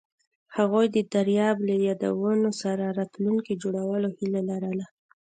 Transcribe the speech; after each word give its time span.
هغوی 0.57 0.85
د 0.95 0.97
دریاب 1.13 1.57
له 1.67 1.75
یادونو 1.87 2.49
سره 2.61 2.85
راتلونکی 2.99 3.53
جوړولو 3.63 4.07
هیله 4.17 4.41
لرله. 4.49 4.85